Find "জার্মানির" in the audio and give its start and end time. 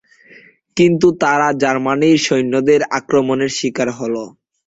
1.61-2.17